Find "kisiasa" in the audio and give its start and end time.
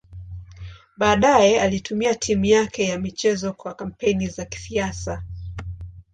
4.45-5.23